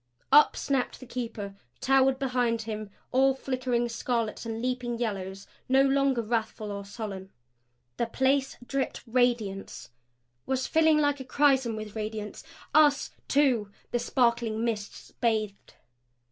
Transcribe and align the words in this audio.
Up 0.31 0.57
snapped 0.57 0.99
the 0.99 1.05
Keeper; 1.05 1.53
towered 1.79 2.17
behind 2.17 2.63
him, 2.63 2.89
all 3.11 3.35
flickering 3.35 3.87
scarlets 3.87 4.47
and 4.47 4.59
leaping 4.59 4.97
yellows 4.97 5.45
no 5.69 5.83
longer 5.83 6.23
wrathful 6.23 6.71
or 6.71 6.83
sullen. 6.83 7.29
The 7.97 8.07
place 8.07 8.57
dripped 8.65 9.03
radiance; 9.05 9.91
was 10.47 10.65
filling 10.65 10.97
like 10.97 11.19
a 11.19 11.23
chrisom 11.23 11.75
with 11.75 11.95
radiance. 11.95 12.43
Us, 12.73 13.11
too, 13.27 13.69
the 13.91 13.99
sparkling 13.99 14.65
mists 14.65 15.11
bathed. 15.11 15.75